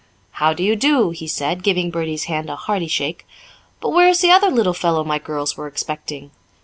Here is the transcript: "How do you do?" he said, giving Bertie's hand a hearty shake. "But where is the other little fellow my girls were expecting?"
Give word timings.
"How 0.31 0.51
do 0.53 0.63
you 0.63 0.75
do?" 0.75 1.11
he 1.11 1.27
said, 1.27 1.61
giving 1.61 1.91
Bertie's 1.91 2.23
hand 2.23 2.49
a 2.49 2.55
hearty 2.55 2.87
shake. 2.87 3.23
"But 3.81 3.91
where 3.91 4.09
is 4.09 4.19
the 4.21 4.31
other 4.31 4.49
little 4.49 4.73
fellow 4.73 5.03
my 5.03 5.19
girls 5.19 5.55
were 5.55 5.67
expecting?" 5.67 6.31